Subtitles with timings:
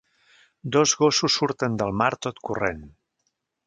[0.77, 2.85] Dos gossos surten del mar tot corrent.